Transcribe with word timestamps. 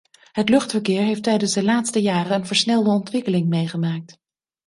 Het 0.31 0.49
luchtverkeer 0.49 1.01
heeft 1.01 1.23
tijdens 1.23 1.53
de 1.53 1.63
laatste 1.63 2.01
jaren 2.01 2.35
een 2.35 2.45
versnelde 2.47 2.89
ontwikkeling 2.89 3.47
meegemaakt. 3.49 4.17